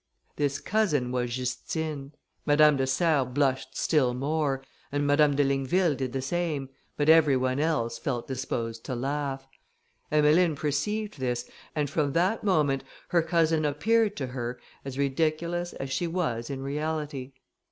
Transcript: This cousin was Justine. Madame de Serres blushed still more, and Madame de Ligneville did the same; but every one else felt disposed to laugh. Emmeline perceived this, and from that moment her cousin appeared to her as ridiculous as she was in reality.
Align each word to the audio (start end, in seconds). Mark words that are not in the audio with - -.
This 0.35 0.59
cousin 0.59 1.11
was 1.11 1.35
Justine. 1.35 2.13
Madame 2.43 2.75
de 2.75 2.87
Serres 2.87 3.27
blushed 3.35 3.77
still 3.77 4.15
more, 4.15 4.63
and 4.91 5.05
Madame 5.05 5.35
de 5.35 5.43
Ligneville 5.45 5.93
did 5.95 6.11
the 6.11 6.23
same; 6.23 6.69
but 6.97 7.07
every 7.07 7.37
one 7.37 7.59
else 7.59 7.99
felt 7.99 8.27
disposed 8.27 8.83
to 8.85 8.95
laugh. 8.95 9.47
Emmeline 10.11 10.55
perceived 10.55 11.19
this, 11.19 11.47
and 11.75 11.87
from 11.87 12.13
that 12.13 12.43
moment 12.43 12.83
her 13.09 13.21
cousin 13.21 13.63
appeared 13.63 14.15
to 14.17 14.25
her 14.25 14.59
as 14.83 14.97
ridiculous 14.97 15.71
as 15.73 15.91
she 15.91 16.07
was 16.07 16.49
in 16.49 16.63
reality. 16.63 17.33